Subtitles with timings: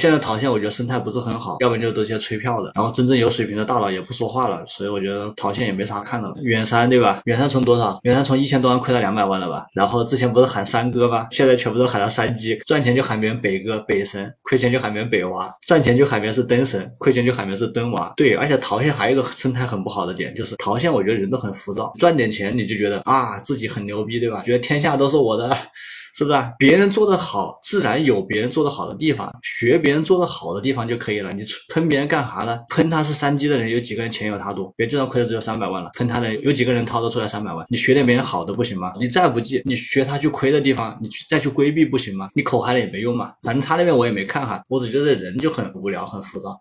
[0.00, 6.34] 现在淘线我觉得生态不是很好，要不然就都些吹票的，然后真正有水平的大佬也不说话了，所以我觉得淘线也没啥看的了。
[6.40, 7.20] 远山对吧？
[7.26, 8.00] 远山从多少？
[8.04, 9.66] 远山从一千多万亏到两百万了吧？
[9.74, 11.28] 然后之前不是喊三哥吗？
[11.30, 18.10] 现在全部都喊他三鸡，赚钱就喊别人北哥、北神，亏钱就喊别人北娃，赚钱就喊别人是灯神，亏钱就喊别人是灯娃。
[18.16, 24.42] 对，而且淘线还有一个生态很不好的点，就是淘线我觉得人都很浮躁，赚点钱你就觉得啊自己很牛逼，对吧？
[24.42, 25.54] 觉得天下都是我的。
[26.14, 26.52] 是不是啊？
[26.58, 31.32] 别人做的好，自然有别人做的好的地方，学别人做的好的地方就可以了。
[31.32, 32.58] 你喷别人干啥呢？
[32.68, 34.72] 喷他是三 G 的人，有几个人钱有他多？
[34.76, 37.64] 别就算亏的只有三百万了，喷他的有几个人掏得出来三百万？
[37.68, 38.92] 你学点别人好的不行吗？
[38.98, 42.28] 你再不济，你学他去亏的地方，你去再去规避不行吗？
[42.34, 43.32] 你口嗨了也没用嘛。
[43.42, 46.58] 反正他那边我也没看哈，我只觉得人就很无聊，很浮躁。